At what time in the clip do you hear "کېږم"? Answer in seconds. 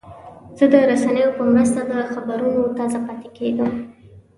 3.37-3.69